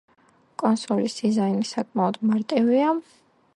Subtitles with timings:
[0.63, 2.99] კონსოლის დიზაინი საკმაოდ მარტივია.